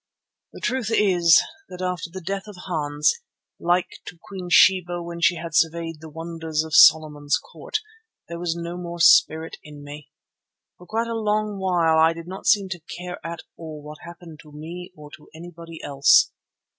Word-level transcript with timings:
The 0.53 0.59
truth 0.61 0.87
is 0.89 1.43
that 1.69 1.79
after 1.83 2.09
the 2.09 2.21
death 2.25 2.47
of 2.47 2.55
Hans, 2.65 3.13
like 3.59 3.99
to 4.07 4.17
Queen 4.19 4.49
Sheba 4.49 4.99
when 5.03 5.21
she 5.21 5.35
had 5.35 5.53
surveyed 5.53 6.01
the 6.01 6.09
wonders 6.09 6.63
of 6.63 6.73
Solomon's 6.73 7.37
court, 7.37 7.81
there 8.27 8.39
was 8.39 8.55
no 8.55 8.77
more 8.77 8.99
spirit 8.99 9.57
in 9.61 9.83
me. 9.83 10.09
For 10.79 10.87
quite 10.87 11.05
a 11.05 11.13
long 11.13 11.59
while 11.59 11.99
I 11.99 12.13
did 12.13 12.25
not 12.25 12.47
seem 12.47 12.67
to 12.69 12.79
care 12.97 13.19
at 13.23 13.41
all 13.57 13.83
what 13.83 13.99
happened 14.01 14.39
to 14.41 14.51
me 14.51 14.91
or 14.97 15.11
to 15.17 15.29
anybody 15.35 15.79
else. 15.83 16.31